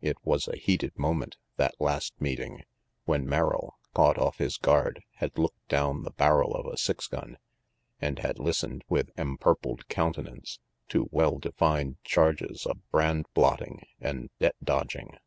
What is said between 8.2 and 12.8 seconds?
had listened with empurpled counte nance to well defined charges